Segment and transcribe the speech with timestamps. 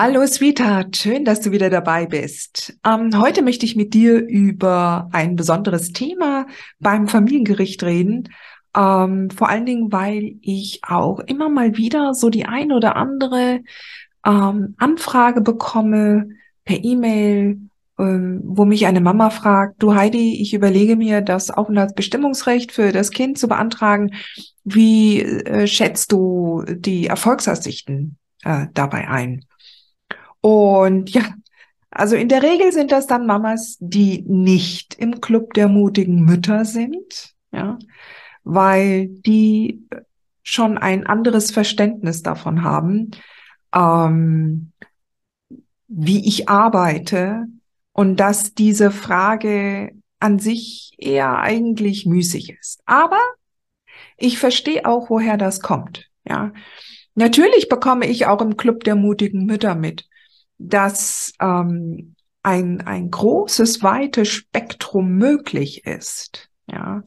[0.00, 2.78] Hallo Sweetheart, schön, dass du wieder dabei bist.
[2.86, 6.46] Ähm, heute möchte ich mit dir über ein besonderes Thema
[6.78, 8.28] beim Familiengericht reden.
[8.76, 13.62] Ähm, vor allen Dingen, weil ich auch immer mal wieder so die ein oder andere
[14.24, 16.28] ähm, Anfrage bekomme
[16.64, 17.58] per E-Mail,
[17.98, 23.10] ähm, wo mich eine Mama fragt, du Heidi, ich überlege mir das Aufenthaltsbestimmungsrecht für das
[23.10, 24.12] Kind zu beantragen.
[24.62, 29.47] Wie äh, schätzt du die Erfolgsaussichten äh, dabei ein?
[30.40, 31.34] Und ja,
[31.90, 36.64] also in der Regel sind das dann Mamas, die nicht im Club der mutigen Mütter
[36.64, 37.78] sind, ja,
[38.44, 39.86] weil die
[40.42, 43.10] schon ein anderes Verständnis davon haben,
[43.74, 44.72] ähm,
[45.88, 47.46] wie ich arbeite
[47.92, 52.80] und dass diese Frage an sich eher eigentlich müßig ist.
[52.86, 53.20] Aber
[54.16, 56.52] ich verstehe auch, woher das kommt, ja.
[57.14, 60.08] Natürlich bekomme ich auch im Club der mutigen Mütter mit,
[60.58, 66.50] dass ähm, ein, ein großes, weites Spektrum möglich ist.
[66.70, 67.02] Ja,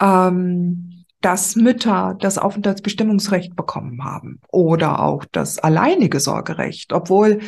[0.00, 7.40] ähm, dass Mütter das Aufenthaltsbestimmungsrecht bekommen haben oder auch das alleinige Sorgerecht, obwohl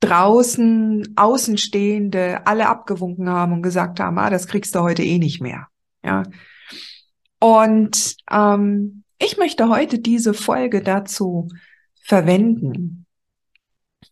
[0.00, 5.40] draußen Außenstehende alle abgewunken haben und gesagt haben, ah, das kriegst du heute eh nicht
[5.40, 5.68] mehr.
[6.04, 6.24] Ja.
[7.40, 11.48] Und ähm, ich möchte heute diese Folge dazu
[12.02, 13.06] verwenden,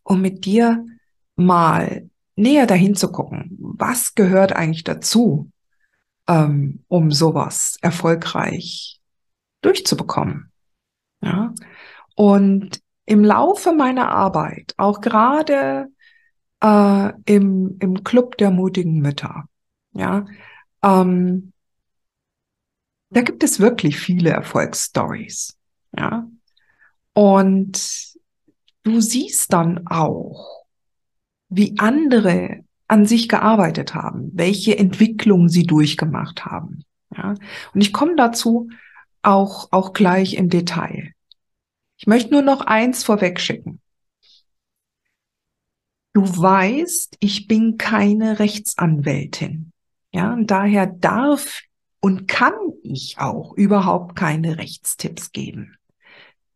[0.02, 0.84] um mit dir
[1.36, 5.50] mal näher dahin zu gucken, was gehört eigentlich dazu,
[6.28, 9.00] ähm, um sowas erfolgreich
[9.62, 10.50] durchzubekommen.
[11.22, 11.54] Ja?
[12.14, 15.88] Und im Laufe meiner Arbeit, auch gerade
[16.62, 19.44] äh, im, im Club der mutigen Mütter,
[19.92, 20.24] ja,
[20.82, 21.52] ähm,
[23.10, 25.58] da gibt es wirklich viele Erfolgsstories,
[25.96, 26.28] ja.
[27.12, 28.09] Und
[28.90, 30.64] du siehst dann auch,
[31.48, 36.84] wie andere an sich gearbeitet haben, welche Entwicklung sie durchgemacht haben.
[37.16, 37.34] Ja?
[37.72, 38.68] Und ich komme dazu
[39.22, 41.12] auch, auch gleich im Detail.
[41.98, 43.80] Ich möchte nur noch eins vorweg schicken.
[46.12, 49.72] Du weißt, ich bin keine Rechtsanwältin.
[50.12, 51.62] Ja, und daher darf
[52.00, 55.76] und kann ich auch überhaupt keine Rechtstipps geben.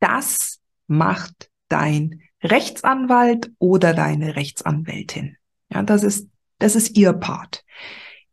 [0.00, 0.58] Das
[0.88, 5.36] macht dein Rechtsanwalt oder deine Rechtsanwältin.
[5.72, 6.28] Ja, das ist,
[6.58, 7.64] das ist ihr Part.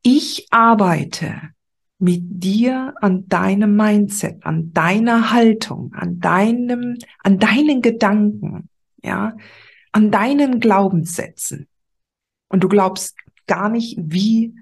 [0.03, 1.53] Ich arbeite
[1.97, 8.69] mit dir an deinem Mindset, an deiner Haltung, an deinem, an deinen Gedanken,
[9.03, 9.37] ja,
[9.91, 11.67] an deinen Glaubenssätzen.
[12.49, 14.55] Und du glaubst gar nicht, wie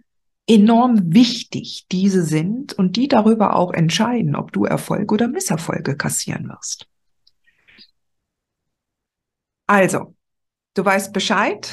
[0.48, 6.50] enorm wichtig diese sind und die darüber auch entscheiden, ob du Erfolg oder Misserfolge kassieren
[6.50, 6.89] wirst.
[9.70, 10.16] Also,
[10.74, 11.72] du weißt Bescheid.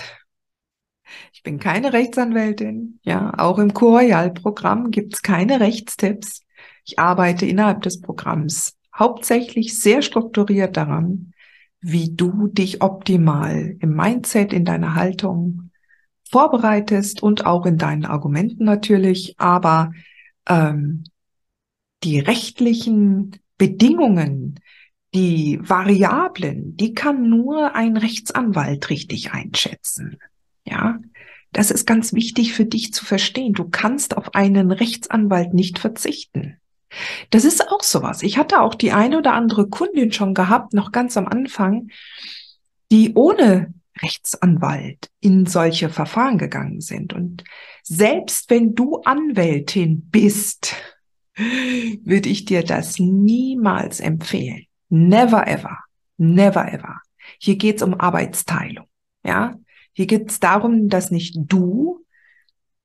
[1.32, 3.00] Ich bin keine Rechtsanwältin.
[3.04, 6.42] Ja, auch im Q-Royal-Programm gibt's keine Rechtstipps.
[6.84, 11.32] Ich arbeite innerhalb des Programms hauptsächlich sehr strukturiert daran,
[11.80, 15.70] wie du dich optimal im Mindset, in deiner Haltung
[16.30, 19.92] vorbereitest und auch in deinen Argumenten natürlich, aber
[20.46, 21.04] ähm,
[22.04, 24.60] die rechtlichen Bedingungen,
[25.16, 30.18] die Variablen, die kann nur ein Rechtsanwalt richtig einschätzen.
[30.64, 30.98] Ja,
[31.52, 33.54] das ist ganz wichtig für dich zu verstehen.
[33.54, 36.58] Du kannst auf einen Rechtsanwalt nicht verzichten.
[37.30, 38.22] Das ist auch sowas.
[38.22, 41.88] Ich hatte auch die eine oder andere Kundin schon gehabt, noch ganz am Anfang,
[42.92, 43.72] die ohne
[44.02, 47.14] Rechtsanwalt in solche Verfahren gegangen sind.
[47.14, 47.42] Und
[47.82, 50.76] selbst wenn du Anwältin bist,
[51.36, 54.65] würde ich dir das niemals empfehlen.
[54.88, 55.78] Never ever.
[56.18, 57.00] Never ever.
[57.38, 58.86] Hier geht's um Arbeitsteilung.
[59.24, 59.56] Ja,
[59.92, 62.04] hier geht's darum, dass nicht du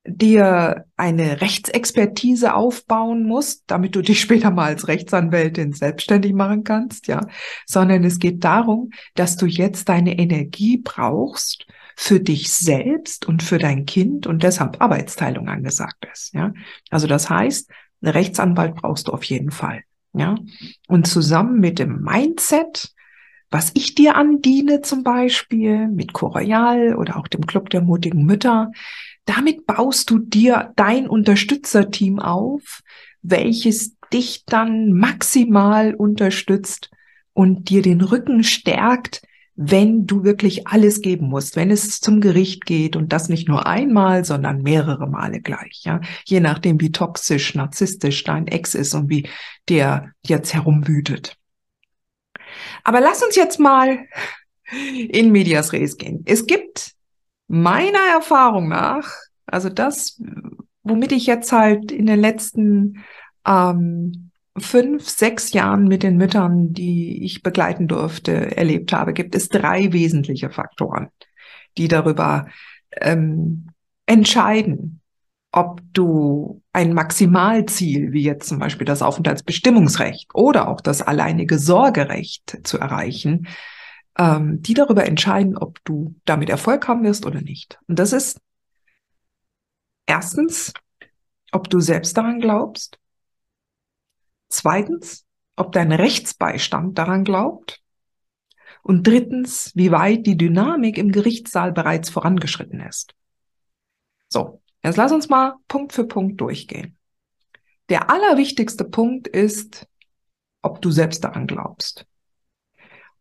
[0.06, 7.08] dir eine Rechtsexpertise aufbauen musst, damit du dich später mal als Rechtsanwältin selbstständig machen kannst,
[7.08, 7.28] ja,
[7.66, 13.60] sondern es geht darum, dass du jetzt deine Energie brauchst für dich selbst und für
[13.60, 16.54] dein Kind und deshalb Arbeitsteilung angesagt ist, ja.
[16.90, 17.70] Also das heißt,
[18.02, 19.84] einen Rechtsanwalt brauchst du auf jeden Fall,
[20.14, 20.36] ja.
[20.88, 22.94] Und zusammen mit dem Mindset,
[23.50, 28.72] was ich dir andiene zum Beispiel mit Coroyal oder auch dem Club der mutigen Mütter,
[29.26, 32.82] damit baust du dir dein Unterstützerteam auf,
[33.22, 36.90] welches dich dann maximal unterstützt
[37.34, 39.22] und dir den Rücken stärkt,
[39.56, 43.68] wenn du wirklich alles geben musst, wenn es zum Gericht geht und das nicht nur
[43.68, 49.10] einmal, sondern mehrere Male gleich, ja, je nachdem, wie toxisch, narzisstisch dein Ex ist und
[49.10, 49.28] wie
[49.70, 51.38] der jetzt herumwütet.
[52.84, 54.00] Aber lass uns jetzt mal
[55.10, 56.24] in Medias Res gehen.
[56.26, 56.94] Es gibt
[57.48, 59.12] meiner Erfahrung nach,
[59.46, 60.22] also das,
[60.84, 63.04] womit ich jetzt halt in den letzten
[63.46, 69.50] ähm, fünf, sechs Jahren mit den Müttern, die ich begleiten durfte, erlebt habe, gibt es
[69.50, 71.10] drei wesentliche Faktoren,
[71.78, 72.48] die darüber
[73.00, 73.70] ähm,
[74.06, 75.02] entscheiden,
[75.52, 82.60] ob du ein Maximalziel, wie jetzt zum Beispiel das Aufenthaltsbestimmungsrecht oder auch das alleinige Sorgerecht
[82.64, 83.48] zu erreichen,
[84.18, 87.80] ähm, die darüber entscheiden, ob du damit Erfolg haben wirst oder nicht.
[87.88, 88.40] Und das ist
[90.06, 90.74] erstens,
[91.52, 92.98] ob du selbst daran glaubst.
[94.52, 95.26] Zweitens,
[95.56, 97.82] ob dein Rechtsbeistand daran glaubt.
[98.84, 103.14] Und drittens, wie weit die Dynamik im Gerichtssaal bereits vorangeschritten ist.
[104.28, 106.98] So, jetzt lass uns mal Punkt für Punkt durchgehen.
[107.90, 109.88] Der allerwichtigste Punkt ist,
[110.62, 112.06] ob du selbst daran glaubst.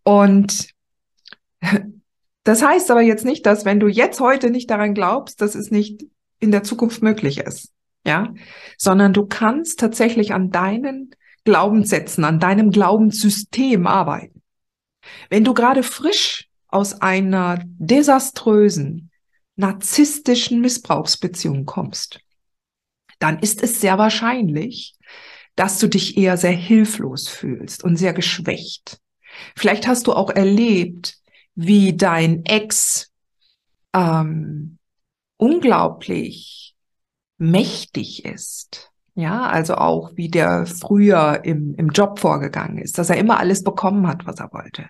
[0.02, 0.68] Und
[2.44, 5.70] das heißt aber jetzt nicht, dass wenn du jetzt heute nicht daran glaubst, dass es
[5.70, 6.06] nicht
[6.38, 7.72] in der Zukunft möglich ist.
[8.06, 8.32] Ja,
[8.78, 11.14] sondern du kannst tatsächlich an deinen
[11.44, 14.42] Glaubenssätzen, an deinem Glaubenssystem arbeiten.
[15.28, 19.10] Wenn du gerade frisch aus einer desaströsen,
[19.56, 22.20] narzisstischen Missbrauchsbeziehung kommst,
[23.19, 24.94] dann ist es sehr wahrscheinlich,
[25.56, 28.98] dass du dich eher sehr hilflos fühlst und sehr geschwächt.
[29.56, 31.19] Vielleicht hast du auch erlebt,
[31.54, 33.12] wie dein Ex
[33.92, 34.78] ähm,
[35.37, 36.76] unglaublich
[37.37, 38.89] mächtig ist.
[39.14, 43.62] Ja, also auch wie der früher im, im Job vorgegangen ist, dass er immer alles
[43.62, 44.86] bekommen hat, was er wollte.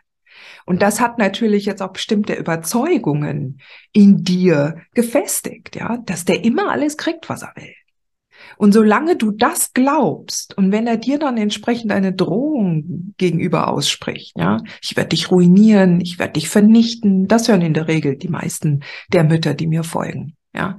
[0.67, 3.61] Und das hat natürlich jetzt auch bestimmte Überzeugungen
[3.93, 7.75] in dir gefestigt, ja, dass der immer alles kriegt, was er will.
[8.57, 14.37] Und solange du das glaubst und wenn er dir dann entsprechend eine Drohung gegenüber ausspricht,
[14.37, 18.29] ja, ich werde dich ruinieren, ich werde dich vernichten, das hören in der Regel die
[18.29, 18.81] meisten
[19.13, 20.79] der Mütter, die mir folgen, ja.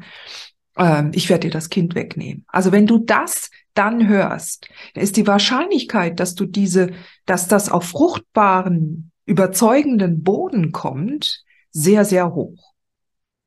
[0.78, 2.46] Ähm, ich werde dir das Kind wegnehmen.
[2.48, 6.92] Also wenn du das dann hörst, ist die Wahrscheinlichkeit, dass du diese,
[7.26, 12.74] dass das auf fruchtbaren, überzeugenden Boden kommt, sehr, sehr hoch.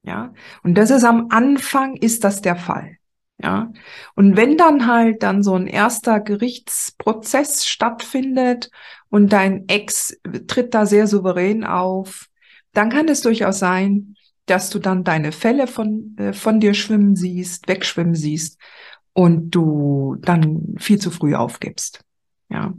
[0.02, 0.32] Ja.
[0.62, 2.96] Und das ist am Anfang ist das der Fall.
[3.38, 3.72] Ja.
[4.14, 8.70] Und wenn dann halt dann so ein erster Gerichtsprozess stattfindet
[9.08, 10.16] und dein Ex
[10.46, 12.28] tritt da sehr souverän auf,
[12.72, 17.16] dann kann es durchaus sein, dass du dann deine Fälle von, äh, von dir schwimmen
[17.16, 18.60] siehst, wegschwimmen siehst
[19.12, 22.04] und du dann viel zu früh aufgibst.
[22.48, 22.74] Ja.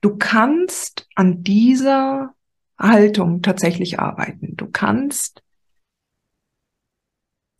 [0.00, 2.34] Du kannst an dieser
[2.78, 4.56] Haltung tatsächlich arbeiten.
[4.56, 5.42] Du kannst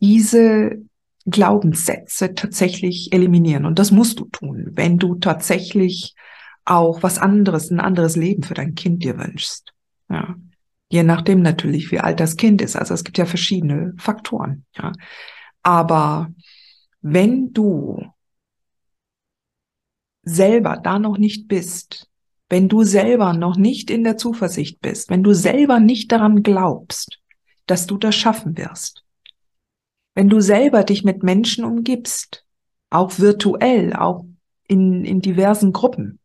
[0.01, 0.81] diese
[1.25, 3.65] Glaubenssätze tatsächlich eliminieren.
[3.65, 6.15] Und das musst du tun, wenn du tatsächlich
[6.65, 9.73] auch was anderes, ein anderes Leben für dein Kind dir wünschst.
[10.09, 10.35] Ja.
[10.91, 12.75] Je nachdem natürlich, wie alt das Kind ist.
[12.75, 14.65] Also es gibt ja verschiedene Faktoren.
[14.75, 14.91] Ja.
[15.63, 16.29] Aber
[17.01, 18.03] wenn du
[20.23, 22.09] selber da noch nicht bist,
[22.49, 27.19] wenn du selber noch nicht in der Zuversicht bist, wenn du selber nicht daran glaubst,
[27.67, 29.05] dass du das schaffen wirst,
[30.13, 32.45] wenn du selber dich mit Menschen umgibst,
[32.89, 34.25] auch virtuell, auch
[34.67, 36.19] in, in diversen Gruppen,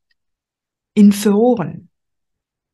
[0.95, 1.89] in Foren,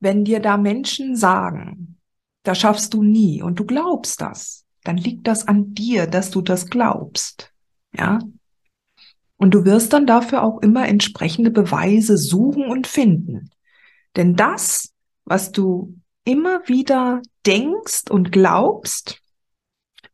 [0.03, 1.97] wenn dir da Menschen sagen,
[2.43, 6.41] das schaffst du nie und du glaubst das, dann liegt das an dir, dass du
[6.41, 7.53] das glaubst.
[7.97, 8.19] Ja?
[9.37, 13.49] Und du wirst dann dafür auch immer entsprechende Beweise suchen und finden.
[14.15, 14.93] Denn das,
[15.25, 15.95] was du
[16.25, 19.21] immer wieder denkst und glaubst,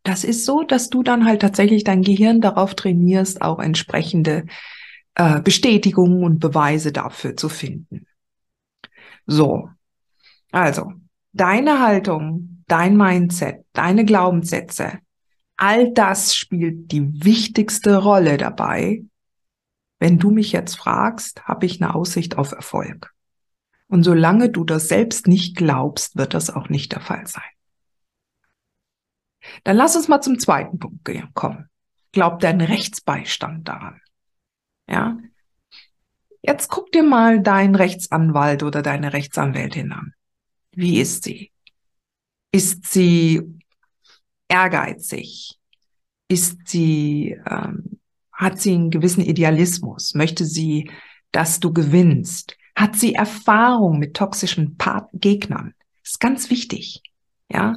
[0.03, 4.45] das ist so, dass du dann halt tatsächlich dein Gehirn darauf trainierst, auch entsprechende
[5.15, 8.07] äh, Bestätigungen und Beweise dafür zu finden.
[9.25, 9.69] So,
[10.51, 10.93] also
[11.33, 14.99] deine Haltung, dein Mindset, deine Glaubenssätze
[15.61, 19.03] All das spielt die wichtigste Rolle dabei.
[19.99, 23.13] Wenn du mich jetzt fragst, habe ich eine Aussicht auf Erfolg.
[23.87, 27.43] Und solange du das selbst nicht glaubst, wird das auch nicht der Fall sein.
[29.65, 31.69] Dann lass uns mal zum zweiten Punkt kommen.
[32.13, 33.99] Glaubt dein Rechtsbeistand daran?
[34.87, 35.17] Ja.
[36.41, 40.13] Jetzt guck dir mal deinen Rechtsanwalt oder deine Rechtsanwältin an.
[40.79, 41.51] Wie ist sie?
[42.53, 43.41] Ist sie
[44.47, 45.59] ehrgeizig?
[46.29, 47.99] Ist sie, ähm,
[48.31, 50.15] hat sie einen gewissen Idealismus?
[50.15, 50.89] Möchte sie,
[51.33, 52.55] dass du gewinnst?
[52.77, 55.73] Hat sie Erfahrung mit toxischen Part Gegnern?
[56.01, 57.01] Ist ganz wichtig.
[57.51, 57.75] Ja.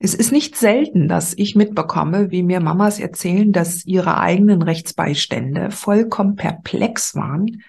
[0.00, 5.70] Es ist nicht selten, dass ich mitbekomme, wie mir Mamas erzählen, dass ihre eigenen Rechtsbeistände
[5.70, 7.62] vollkommen perplex waren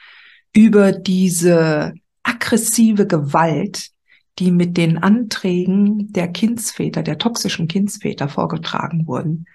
[0.51, 3.92] über diese aggressive Gewalt,
[4.39, 9.45] die mit den Anträgen der Kindsväter, der toxischen Kindsväter vorgetragen wurden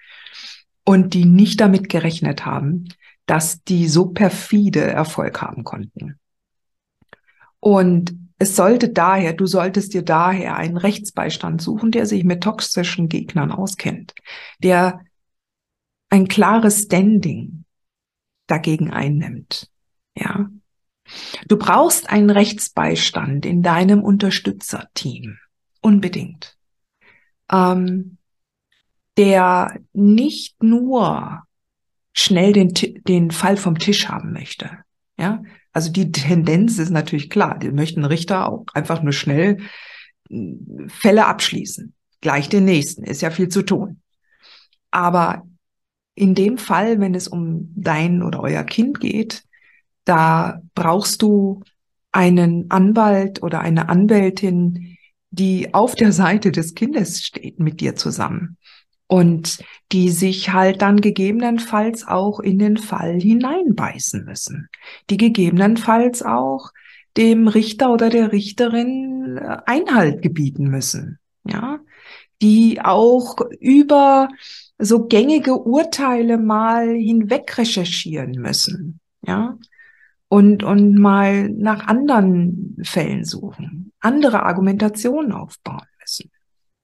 [0.85, 2.87] und die nicht damit gerechnet haben,
[3.25, 6.19] dass die so perfide Erfolg haben konnten.
[7.59, 13.09] Und es sollte daher, du solltest dir daher einen Rechtsbeistand suchen, der sich mit toxischen
[13.09, 14.13] Gegnern auskennt,
[14.59, 15.01] der
[16.09, 17.65] ein klares Standing
[18.47, 19.69] dagegen einnimmt.
[20.15, 20.49] Ja.
[21.47, 25.37] Du brauchst einen Rechtsbeistand in deinem Unterstützerteam.
[25.81, 26.57] Unbedingt.
[27.51, 28.17] Ähm,
[29.17, 31.43] der nicht nur
[32.13, 34.79] schnell den, den Fall vom Tisch haben möchte.
[35.17, 37.59] Ja, also die Tendenz ist natürlich klar.
[37.59, 39.57] Die möchten Richter auch einfach nur schnell
[40.29, 41.93] hm, Fälle abschließen.
[42.21, 43.03] Gleich den nächsten.
[43.03, 44.01] Ist ja viel zu tun.
[44.91, 45.43] Aber
[46.15, 49.43] in dem Fall, wenn es um dein oder euer Kind geht,
[50.05, 51.61] da brauchst du
[52.11, 54.97] einen Anwalt oder eine Anwältin,
[55.31, 58.57] die auf der Seite des Kindes steht mit dir zusammen
[59.07, 64.69] und die sich halt dann gegebenenfalls auch in den Fall hineinbeißen müssen,
[65.09, 66.71] die gegebenenfalls auch
[67.17, 71.79] dem Richter oder der Richterin äh, Einhalt gebieten müssen, ja,
[72.41, 74.29] die auch über
[74.77, 79.57] so gängige Urteile mal hinweg recherchieren müssen, ja,
[80.29, 86.31] und, und mal nach anderen Fällen suchen, andere Argumentationen aufbauen müssen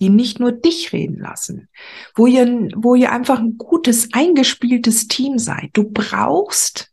[0.02, 1.70] die nicht nur dich reden lassen,
[2.16, 5.70] wo ihr, wo ihr einfach ein gutes, eingespieltes Team seid.
[5.74, 6.92] Du brauchst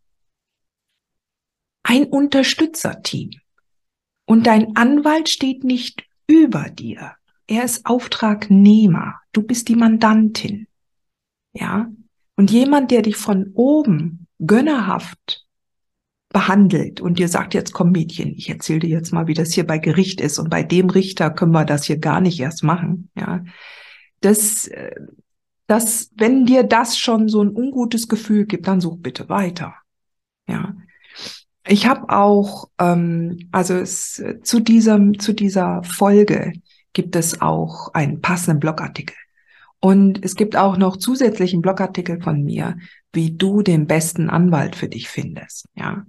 [1.82, 3.30] ein Unterstützerteam.
[4.25, 7.16] Und dein Anwalt steht nicht über dir.
[7.49, 9.21] Er ist Auftragnehmer.
[9.32, 10.68] Du bist die Mandantin.
[11.52, 11.90] Ja?
[12.37, 15.42] Und jemand, der dich von oben gönnerhaft
[16.33, 19.67] behandelt und dir sagt, jetzt komm Mädchen, ich erzähle dir jetzt mal, wie das hier
[19.67, 23.11] bei Gericht ist und bei dem Richter können wir das hier gar nicht erst machen,
[23.17, 23.45] ja.
[24.21, 24.95] Das, äh,
[25.67, 29.75] das, wenn dir das schon so ein ungutes Gefühl gibt, dann such bitte weiter,
[30.49, 30.75] ja.
[31.67, 36.53] Ich habe auch, ähm, also es, zu diesem, zu dieser Folge
[36.93, 39.17] gibt es auch einen passenden Blogartikel.
[39.81, 42.77] Und es gibt auch noch zusätzlichen Blogartikel von mir,
[43.12, 45.69] wie du den besten Anwalt für dich findest.
[45.75, 46.05] Ja,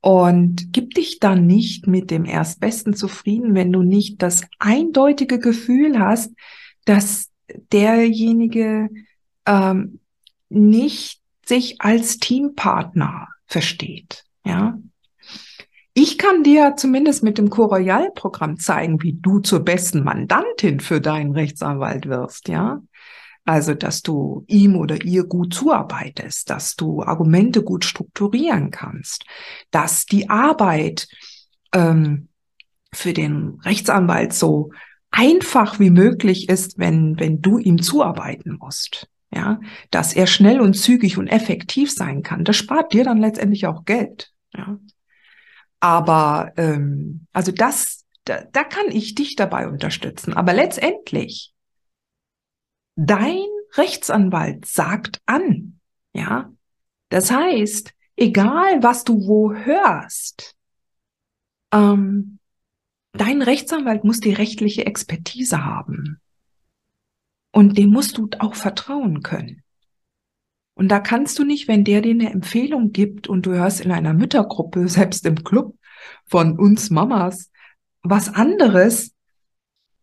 [0.00, 5.98] und gib dich dann nicht mit dem Erstbesten zufrieden, wenn du nicht das eindeutige Gefühl
[5.98, 6.32] hast,
[6.84, 7.30] dass
[7.72, 8.88] derjenige
[9.46, 10.00] ähm,
[10.48, 14.24] nicht sich als Teampartner versteht.
[14.44, 14.78] Ja,
[15.98, 20.80] ich kann dir zumindest mit dem Co Royal Programm zeigen, wie du zur besten Mandantin
[20.80, 22.48] für deinen Rechtsanwalt wirst.
[22.48, 22.82] Ja,
[23.46, 29.24] also, dass du ihm oder ihr gut zuarbeitest, dass du Argumente gut strukturieren kannst,
[29.70, 31.06] dass die Arbeit
[31.72, 32.28] ähm,
[32.92, 34.70] für den Rechtsanwalt so
[35.12, 39.08] einfach wie möglich ist, wenn, wenn du ihm zuarbeiten musst.
[39.30, 39.60] Ja,
[39.90, 42.44] dass er schnell und zügig und effektiv sein kann.
[42.44, 44.32] Das spart dir dann letztendlich auch Geld.
[44.54, 44.78] Ja.
[45.80, 50.32] Aber ähm, also das, da, da kann ich dich dabei unterstützen.
[50.32, 51.52] Aber letztendlich
[52.96, 55.80] dein Rechtsanwalt sagt an.
[56.12, 56.52] Ja,
[57.10, 60.56] das heißt, egal was du wo hörst,
[61.72, 62.38] ähm,
[63.12, 66.20] dein Rechtsanwalt muss die rechtliche Expertise haben.
[67.52, 69.62] Und dem musst du auch vertrauen können.
[70.74, 73.90] Und da kannst du nicht, wenn der dir eine Empfehlung gibt und du hörst in
[73.92, 75.76] einer Müttergruppe, selbst im Club
[76.26, 77.50] von uns Mamas,
[78.02, 79.15] was anderes,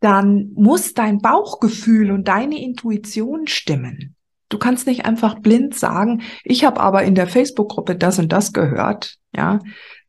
[0.04, 4.16] dann muss dein Bauchgefühl und deine Intuition stimmen.
[4.50, 8.52] Du kannst nicht einfach blind sagen, ich habe aber in der Facebook-Gruppe das und das
[8.52, 9.18] gehört.
[9.34, 9.60] Ja,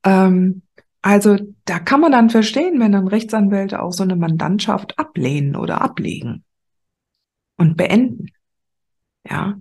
[0.03, 0.63] ähm,
[1.01, 5.81] also da kann man dann verstehen, wenn dann Rechtsanwälte auch so eine Mandantschaft ablehnen oder
[5.81, 6.45] ablegen
[7.57, 8.33] und beenden.
[9.31, 9.57] Ja.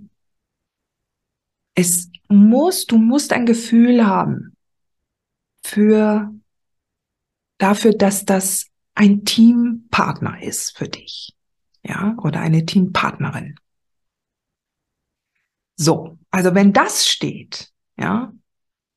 [1.75, 4.57] Es muss, du musst ein Gefühl haben
[5.63, 6.33] für,
[7.59, 11.35] dafür, dass das ein Teampartner ist für dich.
[11.83, 13.55] Ja, oder eine Teampartnerin.
[15.75, 16.17] So.
[16.31, 18.31] Also wenn das steht, ja,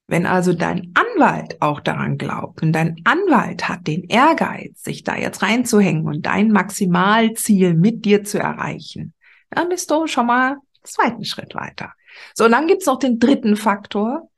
[0.07, 5.17] wenn also dein Anwalt auch daran glaubt und dein Anwalt hat den Ehrgeiz, sich da
[5.17, 9.15] jetzt reinzuhängen und dein Maximalziel mit dir zu erreichen,
[9.51, 11.93] dann bist du schon mal zweiten Schritt weiter.
[12.35, 14.31] So, und dann gibt's noch den dritten Faktor,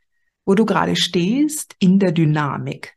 [0.46, 2.96] wo du gerade stehst in der Dynamik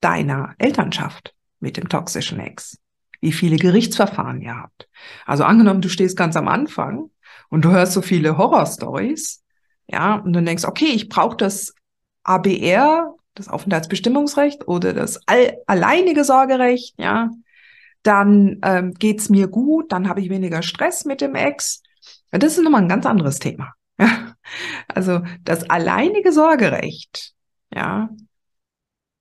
[0.00, 2.78] deiner Elternschaft mit dem toxischen Ex.
[3.20, 4.88] Wie viele Gerichtsverfahren ihr habt.
[5.24, 7.10] Also angenommen, du stehst ganz am Anfang
[7.48, 9.42] und du hörst so viele Horrorstories,
[9.88, 11.72] ja, und du denkst, okay, ich brauche das
[12.24, 17.30] ABR, das Aufenthaltsbestimmungsrecht oder das all alleinige Sorgerecht, ja,
[18.02, 21.82] dann ähm, geht's mir gut, dann habe ich weniger Stress mit dem Ex.
[22.32, 23.72] Ja, das ist nochmal ein ganz anderes Thema.
[23.98, 24.34] Ja.
[24.94, 27.32] Also das alleinige Sorgerecht,
[27.74, 28.10] ja,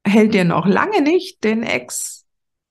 [0.05, 2.24] hält dir noch lange nicht den Ex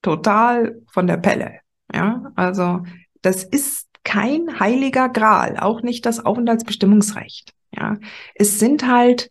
[0.04, 1.60] total von der Pelle.
[1.92, 2.82] Ja, also
[3.22, 7.52] das ist kein heiliger Gral, auch nicht das Aufenthaltsbestimmungsrecht.
[7.74, 7.96] Ja,
[8.34, 9.30] es sind halt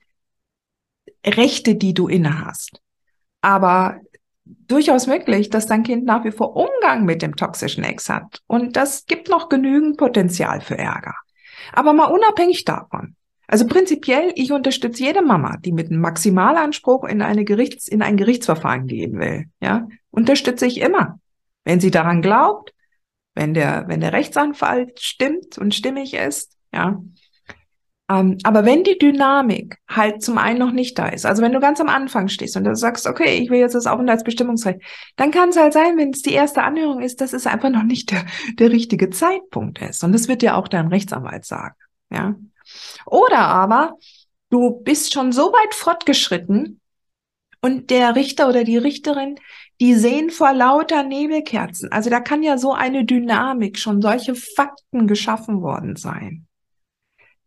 [1.26, 2.82] Rechte, die du inne hast.
[3.42, 4.00] Aber
[4.46, 8.42] durchaus möglich, dass dein Kind nach wie vor Umgang mit dem toxischen Ex hat.
[8.48, 11.16] Und das gibt noch genügend Potenzial für Ärger.
[11.72, 13.16] Aber mal unabhängig davon.
[13.54, 18.18] Also prinzipiell, ich unterstütze jede Mama, die mit einem Maximalanspruch in eine Gerichts, in ein
[18.18, 19.46] Gerichtsverfahren gehen will.
[19.62, 21.20] Ja, unterstütze ich immer.
[21.64, 22.74] Wenn sie daran glaubt,
[23.36, 27.00] wenn der, wenn der Rechtsanwalt stimmt und stimmig ist, ja,
[28.10, 31.60] ähm, aber wenn die Dynamik halt zum einen noch nicht da ist, also wenn du
[31.60, 34.82] ganz am Anfang stehst und du sagst, okay, ich will jetzt das Aufenthaltsbestimmungsrecht,
[35.16, 37.84] dann kann es halt sein, wenn es die erste Anhörung ist, dass es einfach noch
[37.84, 38.26] nicht der,
[38.58, 40.04] der richtige Zeitpunkt ist.
[40.04, 41.76] Und das wird dir auch dein Rechtsanwalt sagen.
[42.10, 42.34] Ja.
[43.06, 43.98] Oder aber
[44.50, 46.80] du bist schon so weit fortgeschritten
[47.62, 49.40] und der Richter oder die Richterin,
[49.80, 51.92] die sehen vor lauter Nebelkerzen.
[51.92, 56.48] Also da kann ja so eine Dynamik, schon solche Fakten geschaffen worden sein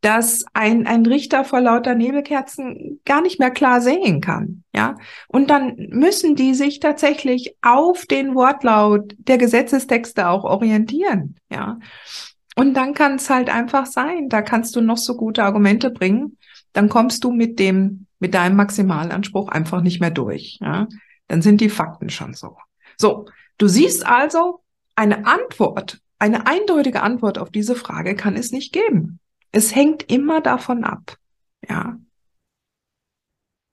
[0.07, 4.62] dass ein, ein Richter vor lauter Nebelkerzen gar nicht mehr klar sehen kann.
[4.72, 11.35] Ja, und dann müssen die sich tatsächlich auf den Wortlaut der Gesetzestexte auch orientieren.
[11.50, 11.79] Ja,
[12.57, 16.38] und dann kann es halt einfach sein, da kannst du noch so gute Argumente bringen,
[16.73, 20.59] dann kommst du mit dem, mit deinem Maximalanspruch einfach nicht mehr durch.
[20.61, 20.88] Ja,
[21.29, 22.57] dann sind die Fakten schon so.
[22.97, 23.27] So,
[23.59, 24.62] du siehst also,
[24.95, 29.21] eine Antwort, eine eindeutige Antwort auf diese Frage kann es nicht geben.
[29.53, 31.16] Es hängt immer davon ab.
[31.69, 31.99] Ja.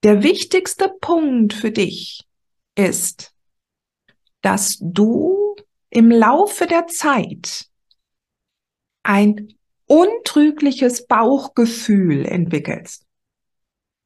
[0.03, 2.25] Der wichtigste Punkt für dich
[2.75, 3.33] ist,
[4.41, 5.55] dass du
[5.89, 7.69] im Laufe der Zeit
[9.03, 9.53] ein
[9.85, 13.05] untrügliches Bauchgefühl entwickelst,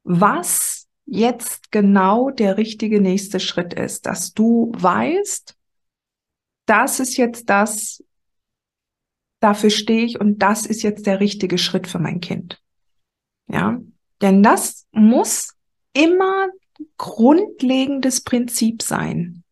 [0.04, 5.56] was jetzt genau der richtige nächste Schritt ist, dass du weißt,
[6.66, 8.04] das ist jetzt das,
[9.40, 12.62] dafür stehe ich und das ist jetzt der richtige Schritt für mein Kind.
[13.48, 13.80] Ja,
[14.22, 15.56] denn das muss
[15.94, 16.50] immer
[16.98, 19.44] grundlegendes Prinzip sein,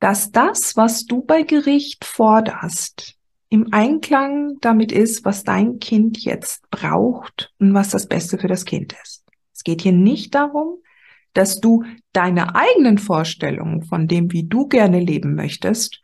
[0.00, 3.15] dass das, was du bei Gericht forderst,
[3.48, 8.64] im Einklang damit ist, was dein Kind jetzt braucht und was das Beste für das
[8.64, 9.24] Kind ist.
[9.54, 10.78] Es geht hier nicht darum,
[11.32, 16.02] dass du deine eigenen Vorstellungen von dem, wie du gerne leben möchtest,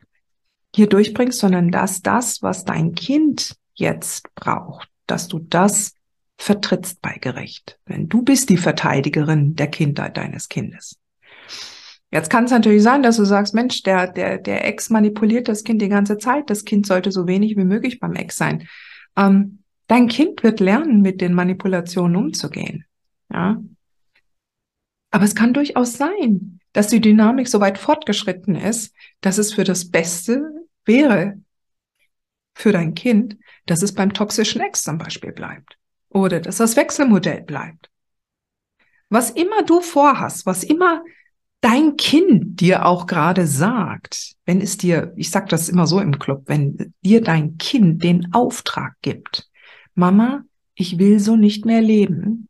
[0.74, 5.94] hier durchbringst, sondern dass das, was dein Kind jetzt braucht, dass du das
[6.38, 7.78] vertrittst bei Gericht.
[7.88, 10.98] Denn du bist die Verteidigerin der Kindheit deines Kindes.
[12.12, 15.64] Jetzt kann es natürlich sein, dass du sagst, Mensch, der, der, der Ex manipuliert das
[15.64, 16.51] Kind die ganze Zeit.
[16.51, 18.68] Das Kind sollte so wenig wie möglich beim Ex sein.
[19.16, 22.85] Ähm, dein Kind wird lernen, mit den Manipulationen umzugehen.
[23.33, 23.62] Ja.
[25.11, 29.64] Aber es kann durchaus sein, dass die Dynamik so weit fortgeschritten ist, dass es für
[29.64, 30.51] das Beste
[30.85, 31.40] wäre
[32.55, 35.79] für dein Kind, dass es beim toxischen Ex zum Beispiel bleibt
[36.11, 37.90] oder dass das Wechselmodell bleibt.
[39.09, 41.03] Was immer du vorhast, was immer
[41.62, 46.18] dein Kind dir auch gerade sagt, wenn es dir, ich sag das immer so im
[46.18, 49.48] Club, wenn dir dein Kind den Auftrag gibt,
[49.94, 50.42] Mama,
[50.75, 52.48] ich will so nicht mehr leben,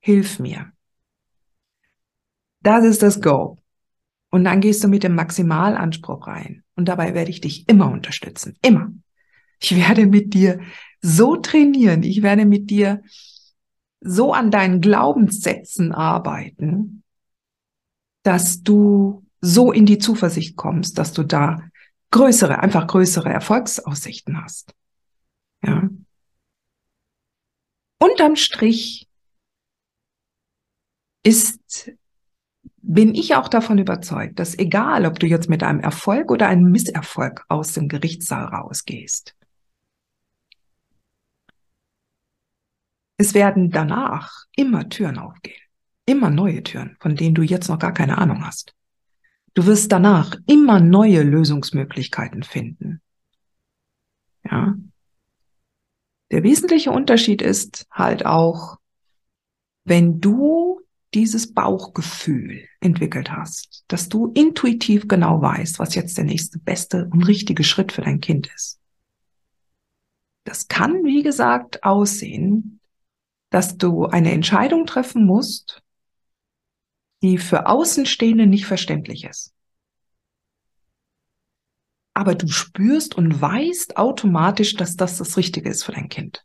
[0.00, 0.72] hilf mir.
[2.60, 3.58] Das ist das Go.
[4.30, 6.62] Und dann gehst du mit dem Maximalanspruch rein.
[6.76, 8.56] Und dabei werde ich dich immer unterstützen.
[8.62, 8.92] Immer.
[9.60, 10.60] Ich werde mit dir
[11.00, 12.04] so trainieren.
[12.04, 13.02] Ich werde mit dir
[14.00, 17.01] so an deinen Glaubenssätzen arbeiten,
[18.22, 21.62] dass du so in die Zuversicht kommst, dass du da
[22.10, 24.74] größere, einfach größere Erfolgsaussichten hast.
[25.64, 25.88] Ja.
[27.98, 29.08] unterm Strich
[31.22, 31.92] ist,
[32.78, 36.70] bin ich auch davon überzeugt, dass egal, ob du jetzt mit einem Erfolg oder einem
[36.70, 39.36] Misserfolg aus dem Gerichtssaal rausgehst,
[43.18, 45.61] es werden danach immer Türen aufgehen.
[46.06, 48.74] Immer neue Türen, von denen du jetzt noch gar keine Ahnung hast.
[49.54, 53.02] Du wirst danach immer neue Lösungsmöglichkeiten finden.
[54.44, 54.74] Ja.
[56.30, 58.78] Der wesentliche Unterschied ist halt auch,
[59.84, 60.80] wenn du
[61.14, 67.24] dieses Bauchgefühl entwickelt hast, dass du intuitiv genau weißt, was jetzt der nächste beste und
[67.24, 68.80] richtige Schritt für dein Kind ist.
[70.44, 72.80] Das kann, wie gesagt, aussehen,
[73.50, 75.82] dass du eine Entscheidung treffen musst,
[77.22, 79.54] die für Außenstehende nicht verständlich ist.
[82.14, 86.44] Aber du spürst und weißt automatisch, dass das das Richtige ist für dein Kind.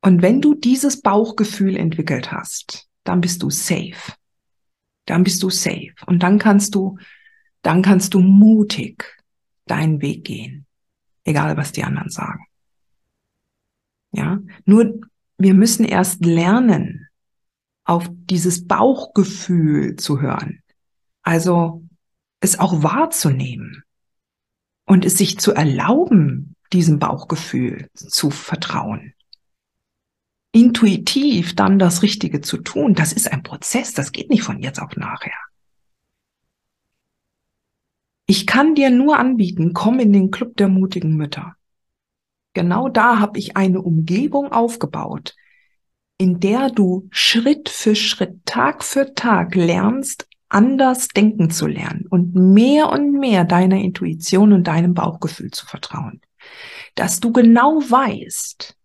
[0.00, 4.14] Und wenn du dieses Bauchgefühl entwickelt hast, dann bist du safe.
[5.04, 5.92] Dann bist du safe.
[6.06, 6.98] Und dann kannst du,
[7.62, 9.04] dann kannst du mutig
[9.66, 10.66] deinen Weg gehen.
[11.24, 12.46] Egal, was die anderen sagen.
[14.12, 15.00] Ja, nur
[15.38, 17.05] wir müssen erst lernen,
[17.86, 20.60] auf dieses Bauchgefühl zu hören.
[21.22, 21.84] Also
[22.40, 23.84] es auch wahrzunehmen
[24.86, 29.14] und es sich zu erlauben, diesem Bauchgefühl zu vertrauen.
[30.52, 34.80] Intuitiv dann das Richtige zu tun, das ist ein Prozess, das geht nicht von jetzt
[34.80, 35.38] auf nachher.
[38.26, 41.54] Ich kann dir nur anbieten, komm in den Club der mutigen Mütter.
[42.54, 45.36] Genau da habe ich eine Umgebung aufgebaut,
[46.18, 52.34] in der du Schritt für Schritt, Tag für Tag lernst, anders denken zu lernen und
[52.34, 56.20] mehr und mehr deiner Intuition und deinem Bauchgefühl zu vertrauen.
[56.94, 58.76] Dass du genau weißt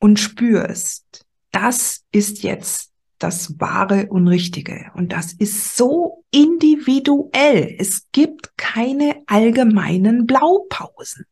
[0.00, 4.90] und spürst, das ist jetzt das Wahre und Richtige.
[4.94, 7.74] Und das ist so individuell.
[7.78, 11.24] Es gibt keine allgemeinen Blaupausen.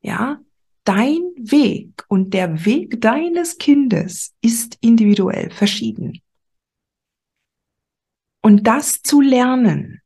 [0.00, 0.40] Ja,
[0.84, 6.20] dein Weg und der Weg deines Kindes ist individuell verschieden.
[8.42, 10.02] Und das zu lernen,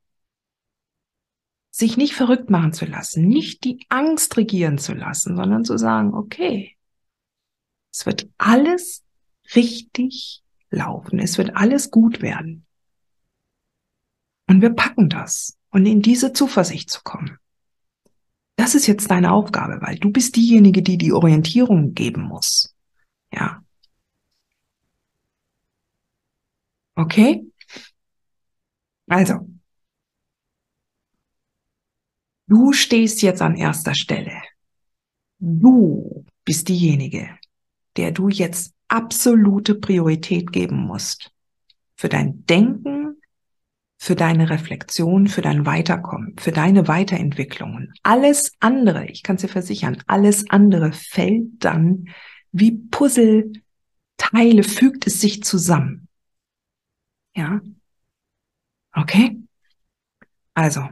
[1.70, 6.14] sich nicht verrückt machen zu lassen, nicht die Angst regieren zu lassen, sondern zu sagen,
[6.14, 6.76] okay,
[7.92, 9.04] es wird alles
[9.54, 12.66] richtig laufen, es wird alles gut werden.
[14.48, 17.38] Und wir packen das und in diese Zuversicht zu kommen.
[18.56, 22.74] Das ist jetzt deine Aufgabe, weil du bist diejenige, die die Orientierung geben muss.
[23.32, 23.62] Ja.
[26.94, 27.44] Okay?
[29.08, 29.46] Also,
[32.46, 34.42] du stehst jetzt an erster Stelle.
[35.38, 37.38] Du bist diejenige,
[37.96, 41.30] der du jetzt absolute Priorität geben musst.
[41.94, 42.95] Für dein Denken,
[43.98, 47.92] für deine Reflexion, für dein Weiterkommen, für deine Weiterentwicklungen.
[48.02, 52.08] Alles andere, ich kann dir versichern, alles andere fällt dann
[52.52, 56.08] wie Puzzleteile, fügt es sich zusammen.
[57.34, 57.60] Ja?
[58.92, 59.38] Okay?
[60.54, 60.88] Also,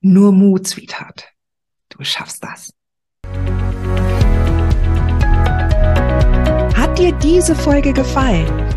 [0.00, 1.32] nur Mut, Sweetheart.
[1.88, 2.72] Du schaffst das.
[6.76, 8.65] Hat dir diese Folge gefallen?